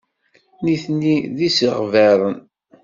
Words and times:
Nitni 0.63 1.15
d 1.35 1.37
isegbaren. 1.47 2.35